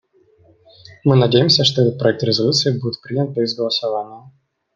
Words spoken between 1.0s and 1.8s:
Мы надеемся,